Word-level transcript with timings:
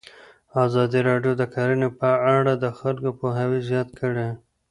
ازادي 0.65 0.99
راډیو 1.09 1.33
د 1.37 1.43
کرهنه 1.53 1.89
په 1.99 2.09
اړه 2.35 2.53
د 2.57 2.65
خلکو 2.79 3.09
پوهاوی 3.19 3.59
زیات 3.69 3.89
کړی. 3.99 4.29